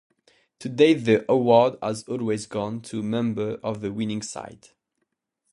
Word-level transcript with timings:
To 0.57 0.67
date 0.67 1.05
the 1.05 1.31
award 1.31 1.75
has 1.79 2.05
always 2.07 2.47
gone 2.47 2.81
to 2.89 3.01
a 3.01 3.03
member 3.03 3.59
of 3.63 3.81
the 3.81 3.93
winning 3.93 4.23
side. 4.23 4.69